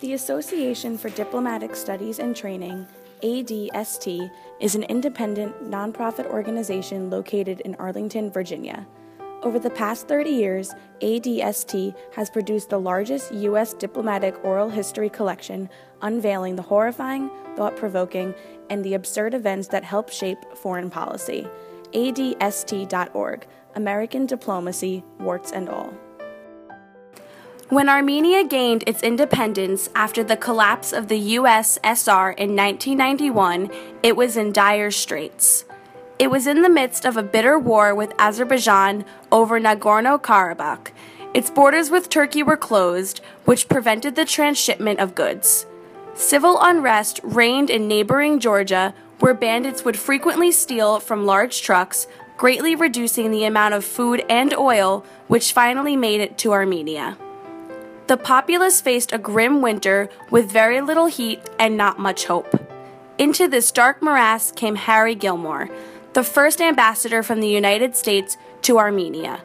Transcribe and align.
The 0.00 0.12
Association 0.12 0.96
for 0.96 1.10
Diplomatic 1.10 1.74
Studies 1.74 2.20
and 2.20 2.36
Training, 2.36 2.86
ADST, 3.24 4.30
is 4.60 4.76
an 4.76 4.84
independent 4.84 5.68
nonprofit 5.68 6.26
organization 6.26 7.10
located 7.10 7.62
in 7.62 7.74
Arlington, 7.80 8.30
Virginia. 8.30 8.86
Over 9.42 9.58
the 9.58 9.70
past 9.70 10.06
30 10.06 10.30
years, 10.30 10.72
ADST 11.00 11.96
has 12.14 12.30
produced 12.30 12.70
the 12.70 12.78
largest 12.78 13.34
U.S. 13.34 13.74
diplomatic 13.74 14.36
oral 14.44 14.68
history 14.70 15.10
collection, 15.10 15.68
unveiling 16.00 16.54
the 16.54 16.62
horrifying, 16.62 17.28
thought 17.56 17.74
provoking, 17.74 18.36
and 18.70 18.84
the 18.84 18.94
absurd 18.94 19.34
events 19.34 19.66
that 19.66 19.82
help 19.82 20.10
shape 20.10 20.38
foreign 20.54 20.90
policy. 20.90 21.48
ADST.org, 21.92 23.46
American 23.74 24.26
Diplomacy, 24.26 25.02
Warts 25.18 25.50
and 25.50 25.68
All. 25.68 25.92
When 27.70 27.90
Armenia 27.90 28.44
gained 28.44 28.82
its 28.86 29.02
independence 29.02 29.90
after 29.94 30.24
the 30.24 30.38
collapse 30.38 30.90
of 30.90 31.08
the 31.08 31.36
USSR 31.36 32.34
in 32.38 32.56
1991, 32.56 33.70
it 34.02 34.16
was 34.16 34.38
in 34.38 34.52
dire 34.52 34.90
straits. 34.90 35.66
It 36.18 36.30
was 36.30 36.46
in 36.46 36.62
the 36.62 36.70
midst 36.70 37.04
of 37.04 37.18
a 37.18 37.22
bitter 37.22 37.58
war 37.58 37.94
with 37.94 38.14
Azerbaijan 38.18 39.04
over 39.30 39.60
Nagorno 39.60 40.18
Karabakh. 40.18 40.92
Its 41.34 41.50
borders 41.50 41.90
with 41.90 42.08
Turkey 42.08 42.42
were 42.42 42.56
closed, 42.56 43.20
which 43.44 43.68
prevented 43.68 44.14
the 44.14 44.24
transshipment 44.24 44.98
of 44.98 45.14
goods. 45.14 45.66
Civil 46.14 46.56
unrest 46.62 47.20
reigned 47.22 47.68
in 47.68 47.86
neighboring 47.86 48.40
Georgia, 48.40 48.94
where 49.20 49.34
bandits 49.34 49.84
would 49.84 49.98
frequently 49.98 50.50
steal 50.50 51.00
from 51.00 51.26
large 51.26 51.60
trucks, 51.60 52.06
greatly 52.38 52.74
reducing 52.74 53.30
the 53.30 53.44
amount 53.44 53.74
of 53.74 53.84
food 53.84 54.24
and 54.30 54.54
oil 54.54 55.04
which 55.26 55.52
finally 55.52 55.96
made 55.96 56.22
it 56.22 56.38
to 56.38 56.52
Armenia. 56.54 57.18
The 58.08 58.16
populace 58.16 58.80
faced 58.80 59.12
a 59.12 59.18
grim 59.18 59.60
winter 59.60 60.08
with 60.30 60.50
very 60.50 60.80
little 60.80 61.08
heat 61.08 61.42
and 61.58 61.76
not 61.76 61.98
much 61.98 62.24
hope. 62.24 62.48
Into 63.18 63.46
this 63.46 63.70
dark 63.70 64.00
morass 64.00 64.50
came 64.50 64.76
Harry 64.76 65.14
Gilmore, 65.14 65.68
the 66.14 66.24
first 66.24 66.62
ambassador 66.62 67.22
from 67.22 67.40
the 67.40 67.48
United 67.48 67.94
States 67.96 68.38
to 68.62 68.78
Armenia. 68.78 69.42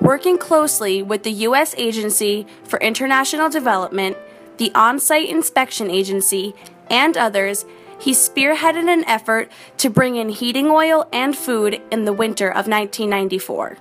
Working 0.00 0.38
closely 0.38 1.02
with 1.02 1.24
the 1.24 1.44
U.S. 1.48 1.74
Agency 1.76 2.46
for 2.64 2.80
International 2.80 3.50
Development, 3.50 4.16
the 4.56 4.72
On 4.74 4.98
Site 4.98 5.28
Inspection 5.28 5.90
Agency, 5.90 6.54
and 6.88 7.18
others, 7.18 7.66
he 7.98 8.12
spearheaded 8.12 8.90
an 8.90 9.04
effort 9.04 9.52
to 9.76 9.90
bring 9.90 10.16
in 10.16 10.30
heating 10.30 10.68
oil 10.68 11.06
and 11.12 11.36
food 11.36 11.82
in 11.90 12.06
the 12.06 12.14
winter 12.14 12.48
of 12.48 12.66
1994. 12.66 13.76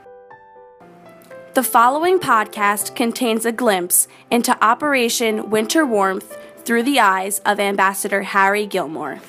The 1.60 1.64
following 1.64 2.20
podcast 2.20 2.96
contains 2.96 3.44
a 3.46 3.52
glimpse 3.52 4.08
into 4.32 4.58
Operation 4.64 5.50
Winter 5.50 5.86
Warmth 5.86 6.38
through 6.64 6.84
the 6.84 7.02
eyes 7.02 7.40
of 7.40 7.60
Ambassador 7.60 8.22
Harry 8.22 8.66
Gilmore. 8.66 9.20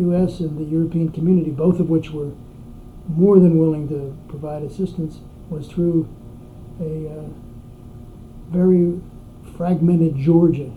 U.S. 0.00 0.40
and 0.40 0.58
the 0.58 0.64
European 0.64 1.12
community, 1.12 1.52
both 1.52 1.78
of 1.78 1.88
which 1.88 2.10
were 2.10 2.32
more 3.06 3.38
than 3.38 3.56
willing 3.56 3.88
to 3.88 4.18
provide 4.26 4.64
assistance, 4.64 5.20
was 5.48 5.68
through 5.68 6.08
a 6.80 7.20
uh, 7.20 7.28
very 8.50 9.00
fragmented 9.56 10.16
Georgia. 10.16 10.72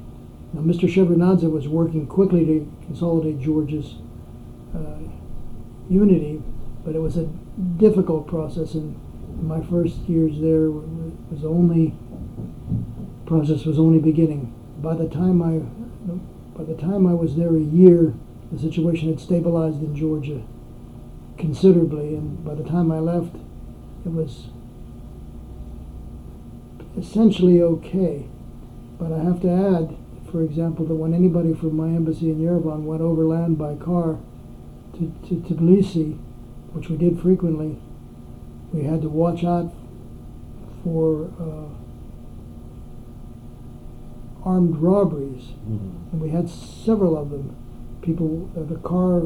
Now, 0.54 0.62
Mr. 0.62 0.88
Shevardnadze 0.88 1.52
was 1.52 1.68
working 1.68 2.06
quickly 2.06 2.46
to 2.46 2.72
consolidate 2.86 3.40
Georgia's 3.40 3.96
uh, 4.76 5.10
unity, 5.90 6.44
but 6.86 6.94
it 6.94 7.02
was 7.02 7.18
a 7.18 7.26
difficult 7.80 8.28
process, 8.28 8.76
and 8.76 8.96
my 9.42 9.62
first 9.62 9.98
years 10.08 10.40
there 10.40 10.70
was 10.72 11.44
only 11.44 11.94
process 13.26 13.66
was 13.66 13.78
only 13.78 14.00
beginning. 14.00 14.54
By 14.82 14.96
the 14.96 15.08
time 15.08 15.42
I 15.42 15.60
by 16.58 16.64
the 16.64 16.76
time 16.76 17.06
I 17.06 17.14
was 17.14 17.36
there 17.36 17.56
a 17.56 17.62
year, 17.62 18.14
the 18.52 18.60
situation 18.60 19.10
had 19.10 19.20
stabilized 19.20 19.82
in 19.82 19.96
Georgia 19.96 20.42
considerably, 21.38 22.16
and 22.16 22.44
by 22.44 22.56
the 22.56 22.64
time 22.64 22.92
I 22.92 23.00
left, 23.00 23.36
it 24.06 24.12
was 24.12 24.48
essentially 26.98 27.62
okay. 27.62 28.26
But 28.98 29.12
I 29.12 29.24
have 29.24 29.42
to 29.44 29.52
add, 29.52 29.96
for 30.32 30.42
example, 30.42 30.86
that 30.86 30.96
when 30.96 31.14
anybody 31.14 31.54
from 31.54 31.76
my 31.76 31.90
embassy 31.90 32.32
in 32.32 32.40
Yerevan 32.40 32.84
went 32.84 33.02
overland 33.02 33.58
by 33.58 33.76
car 33.76 34.18
to, 34.94 35.14
to 35.28 35.36
Tbilisi, 35.36 36.18
which 36.74 36.90
we 36.90 36.98
did 36.98 37.22
frequently, 37.22 37.78
we 38.74 38.84
had 38.84 39.02
to 39.02 39.10
watch 39.10 39.44
out 39.44 39.74
for 40.84 41.30
uh, 41.40 41.68
armed 44.48 44.78
robberies, 44.78 45.54
Mm-hmm. 45.68 46.12
and 46.14 46.22
we 46.22 46.30
had 46.30 46.50
several 46.50 47.18
of 47.18 47.30
them. 47.30 47.56
People, 48.02 48.50
uh, 48.56 48.64
the 48.64 48.80
car, 48.80 49.24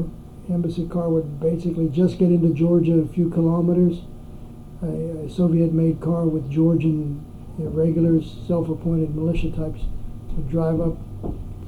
embassy 0.50 0.88
car, 0.88 1.08
would 1.08 1.38
basically 1.40 1.88
just 1.88 2.18
get 2.18 2.30
into 2.30 2.52
Georgia 2.52 2.94
a 2.98 3.06
few 3.06 3.30
kilometers. 3.30 4.00
A, 4.82 5.26
a 5.26 5.30
Soviet-made 5.30 6.00
car 6.00 6.24
with 6.24 6.50
Georgian 6.50 7.24
irregulars, 7.58 8.34
self-appointed 8.48 9.14
militia 9.14 9.50
types, 9.52 9.82
would 10.34 10.48
drive 10.50 10.80
up, 10.80 10.96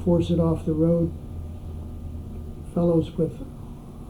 force 0.05 0.31
it 0.31 0.41
off 0.41 0.67
the 0.67 0.73
road. 0.73 1.13
Fellows 2.75 3.13
with 3.17 3.41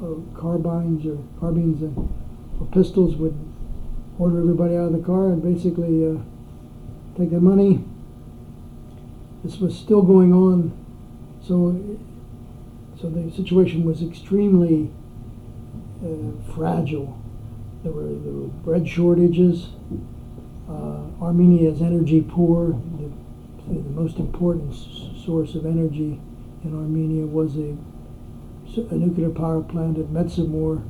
uh, 0.03 0.15
carbines 0.41 1.05
or 1.05 1.19
carbines 1.39 1.83
and 1.83 2.09
or 2.59 2.67
pistols 2.73 3.17
would 3.17 3.37
order 4.19 4.39
everybody 4.41 4.77
out 4.77 4.87
of 4.87 4.93
the 4.93 4.99
car 5.05 5.29
and 5.29 5.43
basically 5.43 6.07
uh, 6.07 6.19
take 7.17 7.31
their 7.31 7.41
money. 7.41 7.85
This 9.43 9.59
was 9.59 9.77
still 9.77 10.03
going 10.03 10.33
on, 10.33 10.73
so 11.43 11.77
so 13.01 13.11
the 13.11 13.31
situation 13.33 13.85
was 13.85 14.03
extremely 14.03 14.91
uh, 16.03 16.53
fragile. 16.55 17.19
There 17.83 17.93
were, 17.93 18.05
there 18.05 18.33
were 18.33 18.49
bread 18.65 18.89
shortages. 18.89 19.69
Uh, 20.69 21.03
Armenia 21.21 21.71
is 21.71 21.83
energy 21.83 22.23
poor. 22.23 22.69
The, 22.69 23.11
the 23.75 23.91
most 23.91 24.17
important 24.19 24.73
s- 24.73 25.23
source 25.23 25.55
of 25.55 25.67
energy 25.67 26.19
in 26.65 26.75
Armenia 26.75 27.27
was 27.27 27.57
a, 27.57 27.77
a 28.91 28.95
nuclear 28.97 29.29
power 29.29 29.61
plant 29.63 29.99
at 29.99 30.07
Metsamor, 30.07 30.83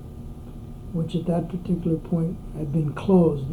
which 0.95 1.17
at 1.17 1.27
that 1.27 1.49
particular 1.49 1.97
point 1.99 2.39
had 2.57 2.73
been 2.73 2.95
closed 2.95 3.51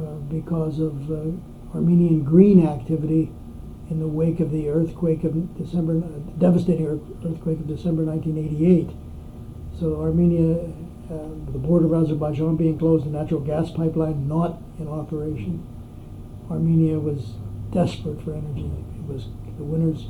uh, 0.00 0.14
because 0.32 0.80
of 0.80 1.12
uh, 1.12 1.30
Armenian 1.74 2.24
green 2.24 2.66
activity 2.66 3.30
in 3.90 4.00
the 4.00 4.08
wake 4.08 4.40
of 4.40 4.50
the 4.50 4.68
earthquake 4.70 5.22
of 5.22 5.56
December, 5.58 5.98
uh, 5.98 6.18
devastating 6.38 6.86
earthquake 6.86 7.60
of 7.60 7.68
December 7.68 8.04
1988. 8.04 8.88
So 9.78 10.00
Armenia, 10.00 10.64
uh, 11.12 11.52
the 11.52 11.58
border 11.58 11.86
of 11.86 11.92
Azerbaijan 11.92 12.56
being 12.56 12.78
closed, 12.78 13.04
the 13.04 13.10
natural 13.10 13.40
gas 13.40 13.70
pipeline 13.70 14.26
not 14.26 14.58
in 14.78 14.88
operation. 14.88 15.64
Armenia 16.50 16.98
was 16.98 17.34
desperate 17.70 18.22
for 18.22 18.32
energy. 18.32 18.70
It 18.98 19.12
was 19.12 19.26
the 19.58 19.64
winters 19.64 20.06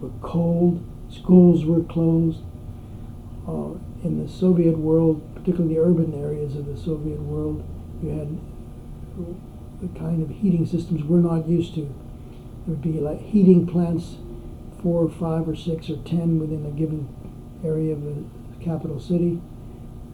were 0.00 0.10
cold, 0.22 0.84
schools 1.08 1.64
were 1.64 1.82
closed. 1.82 2.40
Uh, 3.46 3.74
in 4.02 4.22
the 4.22 4.28
Soviet 4.28 4.78
world, 4.78 5.20
particularly 5.44 5.74
the 5.74 5.80
urban 5.80 6.14
areas 6.14 6.56
of 6.56 6.64
the 6.64 6.74
Soviet 6.74 7.20
world, 7.20 7.62
you 8.02 8.08
had 8.08 8.38
the 9.82 9.98
kind 9.98 10.22
of 10.22 10.30
heating 10.30 10.64
systems 10.64 11.04
we're 11.04 11.18
not 11.18 11.46
used 11.46 11.74
to. 11.74 11.82
There 11.82 12.74
would 12.74 12.80
be 12.80 12.92
like 12.92 13.20
heating 13.20 13.66
plants, 13.66 14.16
four 14.82 15.04
or 15.04 15.10
five 15.10 15.46
or 15.46 15.54
six 15.54 15.90
or 15.90 15.98
ten 15.98 16.38
within 16.38 16.64
a 16.64 16.70
given 16.70 17.14
area 17.62 17.92
of 17.92 18.02
the 18.02 18.24
capital 18.64 18.98
city, 18.98 19.34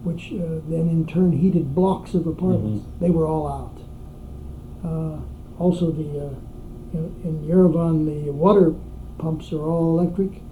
which 0.03 0.33
uh, 0.33 0.59
then 0.69 0.89
in 0.89 1.07
turn 1.07 1.31
heated 1.31 1.77
blocks 1.77 2.13
of 2.15 2.27
apartments. 2.27 2.87
They 3.01 3.11
were 3.11 3.29
all 3.29 3.47
out. 3.47 3.79
Uh, 4.85 5.21
also, 5.63 5.93
the 5.93 6.27
uh, 6.27 6.35
in, 6.93 7.21
in 7.23 7.47
Yerevan, 7.47 8.05
the 8.05 8.33
water 8.33 8.75
pumps 9.19 9.53
are 9.53 9.63
all 9.63 9.97
electric. 9.97 10.43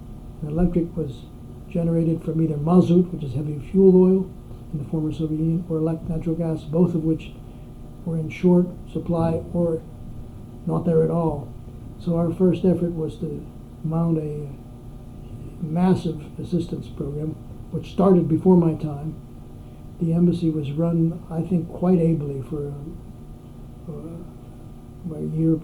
The 0.41 0.47
electric 0.47 0.95
was 0.95 1.25
generated 1.69 2.23
from 2.23 2.41
either 2.41 2.55
mazout, 2.55 3.11
which 3.11 3.23
is 3.23 3.33
heavy 3.33 3.59
fuel 3.59 4.01
oil 4.01 4.31
in 4.73 4.79
the 4.79 4.89
former 4.89 5.11
Soviet 5.11 5.39
Union, 5.39 5.65
or 5.69 5.77
elect 5.77 6.09
natural 6.09 6.35
gas, 6.35 6.63
both 6.63 6.95
of 6.95 7.03
which 7.03 7.31
were 8.05 8.17
in 8.17 8.29
short 8.29 8.67
supply 8.91 9.41
or 9.53 9.81
not 10.65 10.85
there 10.85 11.03
at 11.03 11.09
all. 11.09 11.51
So 11.99 12.15
our 12.17 12.31
first 12.33 12.63
effort 12.65 12.93
was 12.93 13.17
to 13.17 13.45
mount 13.83 14.17
a 14.17 14.49
massive 15.61 16.21
assistance 16.39 16.87
program, 16.87 17.35
which 17.71 17.91
started 17.91 18.27
before 18.27 18.55
my 18.55 18.73
time. 18.75 19.15
The 20.01 20.13
embassy 20.13 20.49
was 20.49 20.71
run, 20.71 21.21
I 21.29 21.41
think, 21.41 21.69
quite 21.69 21.99
ably 21.99 22.41
for 22.41 22.73
uh, 23.89 25.15
a 25.15 25.21
year 25.21 25.59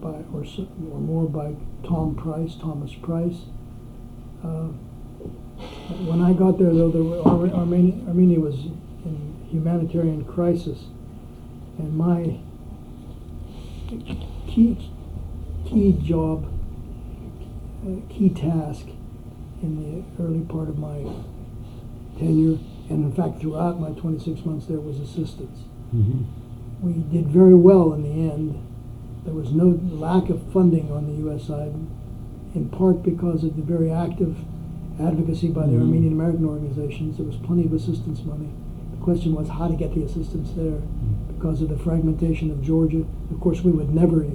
by 0.00 0.22
or, 0.34 0.44
so, 0.44 0.68
or 0.92 1.00
more 1.00 1.26
by 1.26 1.54
Tom 1.86 2.14
Price, 2.14 2.56
Thomas 2.60 2.92
Price. 2.94 3.46
Uh, 4.44 4.68
when 6.06 6.22
I 6.22 6.32
got 6.32 6.58
there, 6.58 6.72
though, 6.72 6.90
there 6.90 7.02
were, 7.02 7.20
Ar- 7.22 7.60
Armenia, 7.60 7.94
Armenia 8.08 8.40
was 8.40 8.54
in 8.54 9.46
humanitarian 9.50 10.24
crisis, 10.24 10.84
and 11.78 11.96
my 11.96 12.38
key 14.46 14.76
key 15.66 15.92
job 16.02 16.46
key 18.08 18.28
task 18.28 18.86
in 19.62 20.04
the 20.16 20.22
early 20.22 20.40
part 20.40 20.68
of 20.68 20.78
my 20.78 20.98
tenure, 22.18 22.58
and 22.88 23.04
in 23.04 23.12
fact 23.12 23.40
throughout 23.40 23.80
my 23.80 23.90
26 23.90 24.44
months 24.44 24.66
there 24.66 24.80
was 24.80 24.98
assistance. 25.00 25.60
Mm-hmm. 25.94 26.22
We 26.82 26.92
did 27.12 27.28
very 27.28 27.54
well 27.54 27.92
in 27.92 28.02
the 28.02 28.32
end. 28.32 28.66
There 29.24 29.34
was 29.34 29.52
no 29.52 29.78
lack 29.82 30.30
of 30.30 30.40
funding 30.52 30.90
on 30.90 31.06
the 31.06 31.18
U.S. 31.24 31.46
side, 31.46 31.74
in 32.54 32.68
part 32.70 33.02
because 33.02 33.44
of 33.44 33.56
the 33.56 33.62
very 33.62 33.90
active 33.90 34.36
advocacy 35.00 35.48
by 35.48 35.66
the 35.66 35.72
Mhm. 35.72 35.80
Armenian 35.80 36.12
American 36.12 36.44
organizations. 36.44 37.16
There 37.16 37.26
was 37.26 37.36
plenty 37.36 37.64
of 37.64 37.72
assistance 37.72 38.24
money. 38.24 38.48
The 38.92 39.02
question 39.04 39.34
was 39.34 39.48
how 39.48 39.66
to 39.68 39.74
get 39.74 39.94
the 39.94 40.02
assistance 40.02 40.52
there 40.56 40.78
because 41.28 41.62
of 41.62 41.68
the 41.68 41.76
fragmentation 41.76 42.50
of 42.50 42.60
Georgia. 42.62 43.04
Of 43.30 43.40
course, 43.40 43.64
we 43.64 43.70
would 43.72 43.94
never 43.94 44.26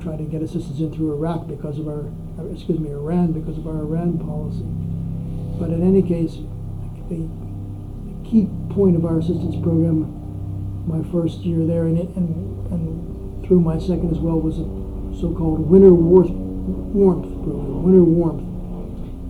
try 0.00 0.16
to 0.16 0.24
get 0.24 0.42
assistance 0.42 0.80
in 0.80 0.90
through 0.90 1.12
Iraq 1.12 1.46
because 1.48 1.78
of 1.78 1.88
our, 1.88 2.04
excuse 2.52 2.78
me, 2.80 2.90
Iran 2.90 3.32
because 3.32 3.58
of 3.58 3.66
our 3.66 3.80
Iran 3.80 4.18
policy. 4.18 4.64
But 5.58 5.70
in 5.70 5.82
any 5.82 6.02
case, 6.02 6.38
the, 7.08 7.16
the 7.16 8.28
key 8.28 8.48
point 8.70 8.96
of 8.96 9.04
our 9.04 9.18
assistance 9.18 9.56
program, 9.56 10.06
my 10.86 11.02
first 11.10 11.40
year 11.44 11.64
there, 11.66 11.86
and, 11.86 11.98
it, 11.98 12.08
and, 12.16 12.34
and 12.70 13.44
through 13.46 13.60
my 13.60 13.78
second 13.78 14.10
as 14.10 14.18
well, 14.18 14.38
was 14.40 14.58
a 14.58 14.64
so-called 15.20 15.60
winter 15.70 15.94
warmth 15.94 16.30
program, 17.42 17.82
winter 17.82 18.04
warmth. 18.04 18.42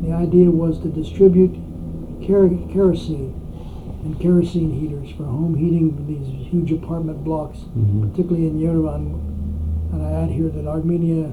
The 0.02 0.12
idea 0.12 0.50
was 0.50 0.78
to 0.80 0.88
distribute 0.88 1.56
kerosene 2.20 3.32
and 4.04 4.18
kerosene 4.20 4.70
heaters 4.72 5.10
for 5.10 5.24
home 5.24 5.54
heating 5.54 5.88
in 5.96 6.06
these 6.06 6.26
huge 6.48 6.72
apartment 6.72 7.24
blocks, 7.24 7.64
Mhm. 7.76 8.02
particularly 8.10 8.46
in 8.46 8.58
Yerevan. 8.58 9.14
And 9.92 10.02
I 10.02 10.10
add 10.12 10.30
here 10.30 10.48
that 10.48 10.66
Armenia 10.66 11.32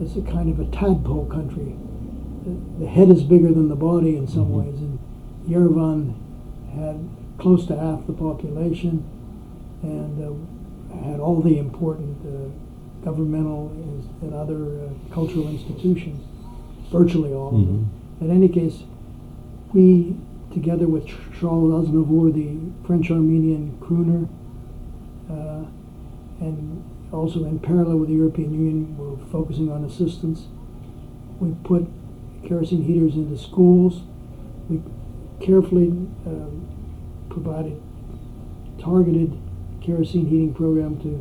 is 0.00 0.16
a 0.16 0.22
kind 0.22 0.48
of 0.50 0.60
a 0.60 0.64
tadpole 0.66 1.24
country. 1.26 1.74
The- 2.44 2.84
The 2.84 2.90
head 2.90 3.08
is 3.10 3.22
bigger 3.22 3.52
than 3.52 3.68
the 3.68 3.76
body 3.76 4.16
in 4.16 4.26
some 4.26 4.46
Mhm. 4.48 4.56
ways, 4.58 4.80
and 4.80 4.98
Yerevan 5.48 6.12
had 6.74 6.96
close 7.38 7.66
to 7.66 7.76
half 7.76 8.06
the 8.06 8.12
population 8.12 9.02
and 9.82 10.22
uh, 10.22 10.94
had 11.04 11.20
all 11.20 11.40
the 11.40 11.58
important 11.58 12.16
uh, 12.26 12.48
governmental 13.04 13.70
and- 13.74 14.04
and 14.22 14.34
other 14.34 14.56
uh, 14.64 15.14
cultural 15.14 15.48
institutions, 15.48 16.20
virtually 16.90 17.32
all 17.32 17.48
of 17.48 17.66
them. 17.66 17.90
In 18.20 18.30
any 18.30 18.48
case, 18.48 18.82
we, 19.72 20.16
together 20.52 20.86
with 20.86 21.06
Charles 21.38 21.88
Aznavour, 21.88 22.32
the 22.32 22.86
French-Armenian 22.86 23.78
crooner, 23.80 24.28
uh, 25.30 25.66
and 26.40 26.84
also 27.12 27.44
in 27.44 27.58
parallel 27.58 27.98
with 27.98 28.08
the 28.08 28.14
European 28.14 28.52
Union, 28.52 28.96
were 28.96 29.16
focusing 29.26 29.70
on 29.70 29.84
assistance. 29.84 30.46
We 31.40 31.54
put 31.64 31.86
kerosene 32.46 32.82
heaters 32.84 33.14
into 33.14 33.36
schools. 33.38 34.02
We 34.68 34.80
carefully 35.40 35.88
um, 36.26 36.68
provided 37.28 37.80
targeted 38.78 39.36
kerosene 39.80 40.26
heating 40.26 40.54
program 40.54 41.00
to 41.00 41.20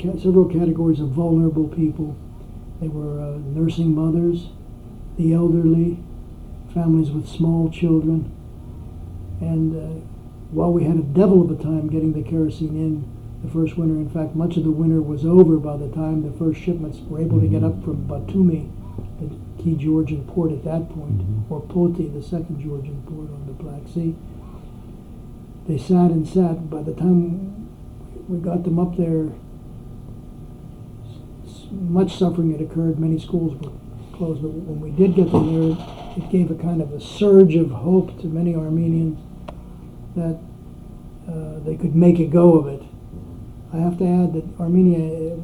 ca- 0.00 0.18
several 0.18 0.46
categories 0.46 1.00
of 1.00 1.08
vulnerable 1.10 1.68
people. 1.68 2.16
They 2.80 2.88
were 2.88 3.20
uh, 3.20 3.38
nursing 3.38 3.94
mothers, 3.94 4.48
the 5.18 5.32
elderly, 5.34 5.98
families 6.72 7.10
with 7.10 7.28
small 7.28 7.68
children. 7.70 8.32
And 9.40 9.76
uh, 9.76 10.00
while 10.50 10.72
we 10.72 10.84
had 10.84 10.96
a 10.96 11.02
devil 11.02 11.42
of 11.42 11.50
a 11.50 11.62
time 11.62 11.88
getting 11.88 12.12
the 12.12 12.22
kerosene 12.22 12.76
in 12.76 13.04
the 13.42 13.50
first 13.50 13.76
winter, 13.76 13.94
in 13.94 14.08
fact, 14.08 14.34
much 14.34 14.56
of 14.56 14.64
the 14.64 14.70
winter 14.70 15.02
was 15.02 15.26
over 15.26 15.56
by 15.58 15.76
the 15.76 15.88
time 15.88 16.22
the 16.22 16.36
first 16.38 16.60
shipments 16.60 16.98
were 17.08 17.20
able 17.20 17.40
to 17.40 17.48
get 17.48 17.62
up 17.62 17.84
from 17.84 18.06
Batumi, 18.06 18.70
the 19.20 19.62
key 19.62 19.74
Georgian 19.74 20.24
port 20.24 20.52
at 20.52 20.64
that 20.64 20.88
point, 20.88 21.18
Mhm. 21.18 21.50
or 21.50 21.60
Poti, 21.60 22.08
the 22.08 22.22
second 22.22 22.60
Georgian 22.60 23.02
port 23.06 23.28
on 23.30 23.46
the 23.46 23.62
Black 23.62 23.86
Sea. 23.88 24.14
They 25.66 25.78
sat 25.78 26.10
and 26.10 26.26
sat. 26.26 26.70
By 26.70 26.82
the 26.82 26.92
time 26.92 27.68
we 28.28 28.38
got 28.38 28.64
them 28.64 28.78
up 28.78 28.96
there, 28.96 29.32
much 31.70 32.16
suffering 32.16 32.52
had 32.52 32.60
occurred. 32.60 32.98
Many 32.98 33.18
schools 33.18 33.60
were 33.60 33.70
closed, 34.18 34.42
but 34.42 34.50
when 34.50 34.80
we 34.80 34.90
did 34.90 35.14
get 35.14 35.30
them 35.30 35.46
there, 35.54 35.86
it 36.16 36.30
gave 36.30 36.50
a 36.50 36.54
kind 36.56 36.82
of 36.82 36.92
a 36.92 37.00
surge 37.00 37.54
of 37.54 37.70
hope 37.70 38.20
to 38.20 38.26
many 38.26 38.54
Armenians 38.54 39.18
that 40.16 40.38
uh, 41.28 41.60
they 41.64 41.76
could 41.76 41.94
make 41.94 42.18
a 42.18 42.26
go 42.26 42.58
of 42.58 42.66
it. 42.66 42.82
I 43.72 43.76
have 43.76 43.98
to 43.98 44.04
add 44.04 44.32
that 44.34 44.44
Armenia, 44.60 45.34
uh, 45.34 45.38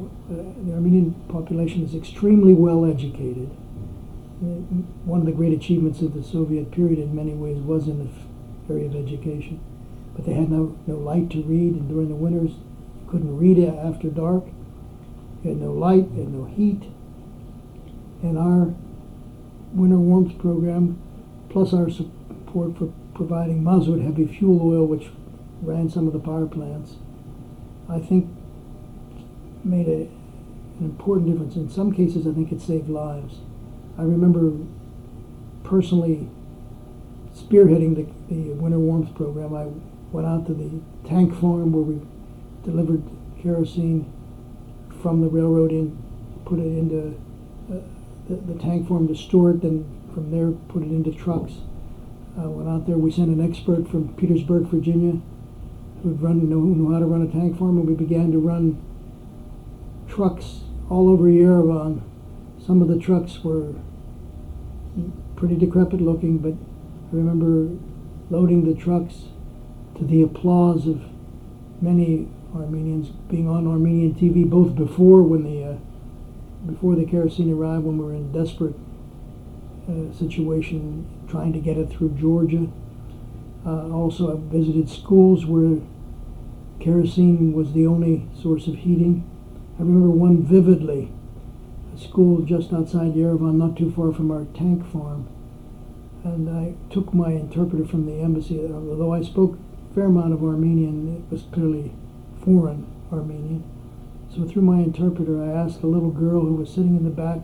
the 0.65 0.73
Armenian 0.73 1.13
population 1.29 1.83
is 1.83 1.95
extremely 1.95 2.53
well 2.53 2.85
educated. 2.85 3.49
Uh, 4.43 4.59
One 5.05 5.21
of 5.21 5.25
the 5.25 5.31
great 5.31 5.53
achievements 5.53 6.01
of 6.01 6.13
the 6.13 6.23
Soviet 6.23 6.71
period, 6.71 6.99
in 6.99 7.15
many 7.15 7.33
ways, 7.33 7.57
was 7.57 7.87
in 7.87 7.99
the 7.99 8.73
area 8.73 8.87
of 8.87 8.95
education. 8.95 9.61
But 10.15 10.25
they 10.25 10.33
had 10.33 10.49
no, 10.49 10.77
no 10.87 10.95
light 10.95 11.29
to 11.31 11.43
read, 11.43 11.73
and 11.73 11.87
during 11.87 12.09
the 12.09 12.15
winters, 12.15 12.51
couldn't 13.07 13.37
read 13.37 13.57
after 13.63 14.09
dark. 14.09 14.43
You 15.43 15.51
had 15.51 15.61
no 15.61 15.71
light, 15.71 16.09
you 16.11 16.21
had 16.21 16.33
no 16.33 16.45
heat. 16.45 16.83
And 18.21 18.37
our 18.37 18.73
winter 19.73 19.97
warmth 19.97 20.37
program, 20.39 21.01
plus 21.49 21.73
our 21.73 21.89
support 21.89 22.77
for 22.77 22.91
providing 23.13 23.61
mazut, 23.61 24.03
heavy 24.03 24.25
fuel 24.25 24.61
oil, 24.61 24.85
which 24.85 25.07
ran 25.61 25.89
some 25.89 26.07
of 26.07 26.13
the 26.13 26.19
power 26.19 26.45
plants, 26.45 26.95
I 27.89 27.99
think 27.99 28.29
made 29.63 29.87
a, 29.87 30.01
an 30.79 30.85
important 30.85 31.31
difference. 31.31 31.55
In 31.55 31.69
some 31.69 31.93
cases, 31.93 32.27
I 32.27 32.33
think 32.33 32.51
it 32.51 32.61
saved 32.61 32.89
lives. 32.89 33.39
I 33.97 34.03
remember 34.03 34.51
personally 35.63 36.29
spearheading 37.35 37.95
the, 37.95 38.33
the 38.33 38.53
winter 38.53 38.79
warmth 38.79 39.13
program. 39.15 39.55
I 39.55 39.67
went 40.11 40.27
out 40.27 40.45
to 40.47 40.53
the 40.53 40.81
tank 41.07 41.33
farm 41.33 41.73
where 41.73 41.83
we 41.83 42.01
delivered 42.63 43.03
kerosene 43.41 44.11
from 45.01 45.21
the 45.21 45.27
railroad 45.27 45.71
in, 45.71 46.01
put 46.45 46.59
it 46.59 46.63
into 46.63 47.19
uh, 47.71 47.75
the, 48.29 48.35
the 48.35 48.59
tank 48.59 48.87
farm 48.87 49.07
to 49.07 49.15
store 49.15 49.51
it, 49.51 49.61
then 49.61 49.85
from 50.13 50.31
there 50.31 50.51
put 50.51 50.83
it 50.83 50.89
into 50.89 51.11
trucks. 51.11 51.53
Uh, 52.37 52.49
went 52.49 52.67
out 52.67 52.85
there. 52.85 52.97
We 52.97 53.11
sent 53.11 53.29
an 53.29 53.41
expert 53.41 53.87
from 53.87 54.13
Petersburg, 54.15 54.63
Virginia, 54.63 55.21
who'd 56.03 56.21
run 56.21 56.49
knew, 56.49 56.75
knew 56.75 56.91
how 56.91 56.99
to 56.99 57.05
run 57.05 57.21
a 57.21 57.31
tank 57.31 57.57
farm, 57.57 57.77
and 57.77 57.87
we 57.87 57.93
began 57.93 58.31
to 58.31 58.39
run 58.39 58.81
trucks 60.07 60.61
all 60.89 61.09
over 61.09 61.23
Yerevan. 61.23 62.01
Some 62.65 62.81
of 62.81 62.87
the 62.87 62.99
trucks 62.99 63.43
were 63.43 63.73
pretty 65.35 65.55
decrepit 65.55 66.01
looking, 66.01 66.37
but 66.39 66.53
I 66.53 67.15
remember 67.15 67.77
loading 68.29 68.65
the 68.65 68.79
trucks 68.79 69.25
to 69.97 70.05
the 70.05 70.21
applause 70.23 70.87
of 70.87 71.01
many 71.81 72.27
Armenians 72.53 73.09
being 73.29 73.47
on 73.47 73.67
Armenian 73.67 74.15
TV, 74.15 74.49
both 74.49 74.75
before 74.75 75.21
when 75.23 75.43
the 75.43 75.63
uh, 75.63 75.77
before 76.65 76.95
the 76.95 77.05
kerosene 77.05 77.51
arrived, 77.51 77.85
when 77.85 77.97
we 77.97 78.05
were 78.05 78.13
in 78.13 78.29
a 78.35 78.43
desperate 78.43 78.75
uh, 79.89 80.11
situation 80.13 81.05
trying 81.27 81.53
to 81.53 81.59
get 81.59 81.77
it 81.77 81.89
through 81.89 82.09
Georgia. 82.09 82.67
Uh, 83.65 83.89
also, 83.89 84.35
I 84.35 84.39
visited 84.39 84.89
schools 84.89 85.45
where 85.45 85.79
kerosene 86.79 87.53
was 87.53 87.73
the 87.73 87.87
only 87.87 88.27
source 88.41 88.67
of 88.67 88.75
heating. 88.75 89.29
I 89.77 89.81
remember 89.81 90.09
one 90.09 90.43
vividly, 90.43 91.11
a 91.95 91.99
school 91.99 92.41
just 92.41 92.73
outside 92.73 93.13
Yerevan, 93.13 93.55
not 93.55 93.77
too 93.77 93.91
far 93.91 94.13
from 94.13 94.31
our 94.31 94.45
tank 94.55 94.85
farm. 94.91 95.27
And 96.23 96.49
I 96.49 96.73
took 96.91 97.13
my 97.13 97.31
interpreter 97.31 97.85
from 97.85 98.05
the 98.05 98.21
embassy, 98.21 98.59
although 98.59 99.13
I 99.13 99.21
spoke 99.21 99.57
a 99.91 99.93
fair 99.93 100.05
amount 100.05 100.33
of 100.33 100.43
Armenian, 100.43 101.15
it 101.17 101.31
was 101.31 101.43
clearly 101.51 101.91
foreign 102.43 102.87
Armenian. 103.11 103.63
So 104.35 104.43
through 104.43 104.63
my 104.63 104.79
interpreter, 104.79 105.41
I 105.41 105.47
asked 105.47 105.81
a 105.81 105.87
little 105.87 106.11
girl 106.11 106.41
who 106.41 106.55
was 106.55 106.69
sitting 106.69 106.97
in 106.97 107.05
the 107.05 107.09
back 107.09 107.39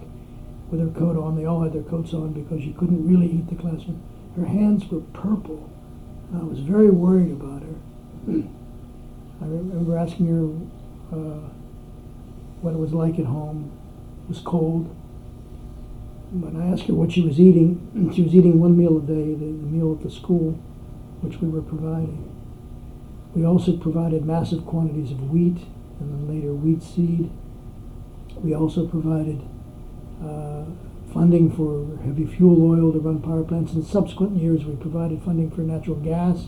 with 0.70 0.82
her 0.82 1.00
coat 1.00 1.18
on. 1.18 1.38
They 1.38 1.46
all 1.46 1.64
had 1.64 1.72
their 1.72 1.84
coats 1.84 2.14
on 2.14 2.34
because 2.34 2.66
you 2.66 2.74
couldn't 2.74 3.08
really 3.08 3.30
heat 3.30 3.48
the 3.50 3.56
classroom. 3.56 4.04
Her 4.36 4.46
hands 4.46 4.86
were 4.92 5.00
purple. 5.14 5.70
I 6.36 6.44
was 6.44 6.60
very 6.60 6.90
worried 6.90 7.32
about 7.32 7.62
her. 7.62 7.76
I 9.42 9.46
remember 9.46 9.98
asking 9.98 10.28
her 10.28 11.18
uh, 11.18 11.50
what 12.60 12.74
it 12.74 12.78
was 12.78 12.92
like 12.92 13.20
at 13.20 13.26
home. 13.26 13.72
It 14.26 14.30
was 14.30 14.40
cold. 14.40 14.94
When 16.32 16.62
I 16.62 16.74
asked 16.74 16.88
her 16.88 16.94
what 16.94 17.14
she 17.14 17.22
was 17.22 17.40
eating, 17.40 18.12
she 18.16 18.22
was 18.22 18.36
eating 18.36 18.60
one 18.60 18.78
meal 18.78 18.98
a 18.98 19.02
day, 19.02 19.34
the, 19.34 19.46
the 19.46 19.68
meal 19.72 19.94
at 19.94 20.04
the 20.04 20.12
school, 20.12 20.60
which 21.22 21.40
we 21.40 21.48
were 21.48 21.62
providing. 21.62 22.28
We 23.34 23.46
also 23.46 23.78
provided 23.78 24.26
massive 24.26 24.66
quantities 24.66 25.12
of 25.12 25.30
wheat 25.30 25.60
and 26.02 26.12
then 26.12 26.36
later 26.36 26.54
wheat 26.54 26.84
seed. 26.84 27.30
We 28.36 28.56
also 28.56 28.88
provided 28.88 29.42
uh, 30.24 30.66
funding 31.14 31.52
for 31.52 31.98
heavy 32.04 32.26
fuel 32.26 32.72
oil 32.72 32.92
to 32.92 33.00
run 33.00 33.22
power 33.22 33.44
plants. 33.44 33.74
In 33.74 33.84
subsequent 33.84 34.38
years, 34.38 34.66
we 34.66 34.76
provided 34.76 35.22
funding 35.24 35.52
for 35.52 35.62
natural 35.62 35.98
gas, 35.98 36.48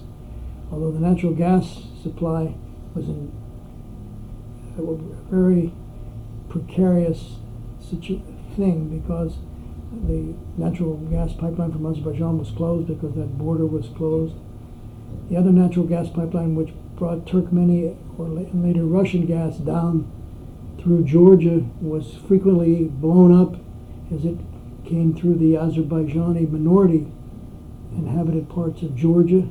although 0.72 0.92
the 0.92 1.00
natural 1.00 1.34
gas 1.34 1.84
supply 2.02 2.56
was 2.96 3.06
in 3.06 3.32
a 4.78 4.82
very 5.30 5.72
precarious 6.50 7.38
situ- 7.80 8.22
thing 8.56 9.00
because 9.00 9.38
the 10.08 10.34
natural 10.58 10.98
gas 11.12 11.34
pipeline 11.34 11.72
from 11.72 11.86
Azerbaijan 11.86 12.40
was 12.40 12.52
closed 12.52 12.88
because 12.88 13.14
that 13.16 13.38
border 13.38 13.66
was 13.66 13.88
closed. 13.96 14.36
The 15.30 15.38
other 15.38 15.52
natural 15.52 15.86
gas 15.86 16.10
pipeline, 16.10 16.56
which 16.56 16.74
brought 16.96 17.26
Turkmeni 17.26 17.96
or 18.18 18.28
later 18.28 18.84
Russian 18.84 19.26
gas 19.26 19.58
down 19.58 20.10
through 20.80 21.04
Georgia, 21.04 21.64
was 21.82 22.16
frequently 22.28 22.86
blown 22.86 23.34
up 23.34 23.56
as 24.14 24.26
it 24.26 24.38
came 24.86 25.16
through 25.16 25.36
the 25.36 25.54
Azerbaijani 25.54 26.50
minority 26.50 27.08
inhabited 27.96 28.50
parts 28.50 28.82
of 28.82 28.96
Georgia. 28.96 29.48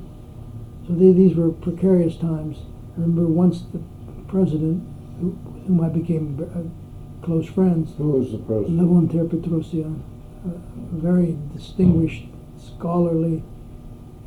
So 0.86 0.94
they, 0.94 1.12
these 1.12 1.36
were 1.36 1.50
precarious 1.50 2.16
times. 2.16 2.58
I 2.96 3.00
remember 3.00 3.26
once 3.26 3.62
the 3.72 3.80
president, 4.28 4.86
who, 5.20 5.30
whom 5.66 5.80
I 5.80 5.88
became 5.88 6.38
uh, 6.40 7.24
close 7.24 7.46
friends, 7.46 7.92
Who 7.96 8.10
was 8.10 8.32
the 8.32 8.38
president? 8.38 8.80
Levon 8.80 9.10
Ter-Petrosyan, 9.10 10.00
a 10.44 10.48
a 10.48 11.00
very 11.00 11.38
distinguished, 11.54 12.26
scholarly 12.58 13.42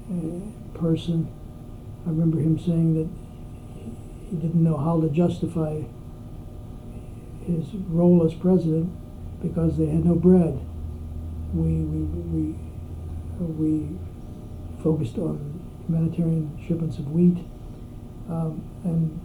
uh, 0.09 0.77
person. 0.79 1.27
I 2.05 2.09
remember 2.09 2.39
him 2.39 2.59
saying 2.59 2.93
that 2.95 3.09
he 4.29 4.35
didn't 4.35 4.63
know 4.63 4.77
how 4.77 5.01
to 5.01 5.09
justify 5.09 5.81
his 7.45 7.65
role 7.89 8.25
as 8.25 8.33
president 8.33 8.91
because 9.41 9.77
they 9.77 9.87
had 9.87 10.05
no 10.05 10.15
bread. 10.15 10.59
We 11.53 11.81
we 11.81 12.05
we 12.31 12.55
we 13.39 13.99
focused 14.83 15.17
on 15.17 15.59
humanitarian 15.87 16.57
shipments 16.67 16.97
of 16.99 17.11
wheat, 17.11 17.37
um, 18.29 18.63
and 18.83 19.19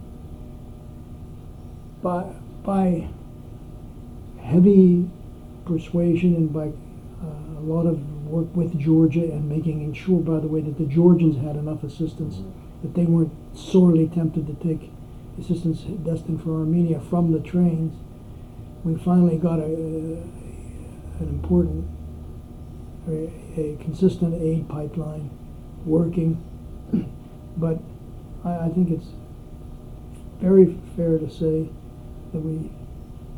by 2.01 2.33
by 2.63 3.07
heavy 4.41 5.09
persuasion 5.65 6.35
and 6.35 6.53
by 6.53 6.67
uh, 6.67 7.59
a 7.59 7.63
lot 7.63 7.85
of 7.85 7.99
work 8.25 8.47
with 8.55 8.77
Georgia 8.79 9.23
and 9.23 9.47
making 9.47 9.93
sure, 9.93 10.19
by 10.19 10.39
the 10.39 10.47
way, 10.47 10.61
that 10.61 10.77
the 10.77 10.85
Georgians 10.85 11.37
had 11.43 11.55
enough 11.55 11.83
assistance, 11.83 12.41
that 12.81 12.93
they 12.95 13.05
weren't 13.05 13.31
sorely 13.57 14.07
tempted 14.07 14.47
to 14.47 14.53
take 14.55 14.91
assistance 15.39 15.81
destined 16.03 16.43
for 16.43 16.59
Armenia 16.59 16.99
from 16.99 17.31
the 17.31 17.39
trains. 17.39 17.93
We 18.83 18.95
finally 18.95 19.37
got 19.37 19.59
a, 19.59 19.65
an 19.65 20.27
important, 21.19 21.87
a, 23.07 23.31
a 23.59 23.77
consistent 23.81 24.41
aid 24.41 24.67
pipeline 24.67 25.29
working, 25.85 26.41
but 27.57 27.79
I, 28.43 28.65
I 28.65 28.69
think 28.69 28.89
it's 28.89 29.07
very 30.39 30.77
fair 30.95 31.19
to 31.19 31.29
say 31.29 31.69
that 32.33 32.39
we 32.39 32.71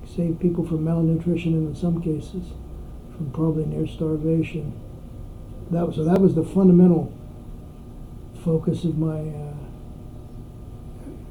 save 0.08 0.40
people 0.40 0.66
from 0.66 0.84
malnutrition 0.84 1.54
and 1.54 1.70
in 1.70 1.76
some 1.76 2.02
cases 2.02 2.54
from 3.16 3.32
probably 3.32 3.66
near 3.66 3.88
starvation. 3.88 4.80
That 5.72 5.88
was, 5.88 5.96
so 5.96 6.04
that 6.04 6.20
was 6.20 6.36
the 6.36 6.44
fundamental 6.44 7.12
focus 8.44 8.84
of 8.84 8.98
my 8.98 9.20
uh, 9.20 9.54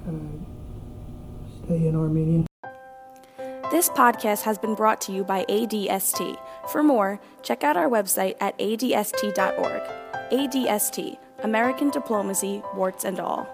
uh, 0.09 0.13
stay 1.65 1.87
in 1.87 1.95
Armenia. 1.95 2.47
This 3.71 3.89
podcast 3.91 4.43
has 4.43 4.59
been 4.59 4.75
brought 4.75 5.01
to 5.03 5.13
you 5.13 5.25
by 5.25 5.45
ADST. 5.45 6.39
For 6.71 6.83
more, 6.83 7.21
check 7.43 7.65
out 7.65 7.77
our 7.77 7.89
website 7.89 8.35
at 8.41 8.59
adst.org. 8.59 9.83
ADST, 10.33 11.19
American 11.43 11.91
Diplomacy, 11.91 12.63
warts 12.75 13.05
and 13.05 13.21
all. 13.21 13.47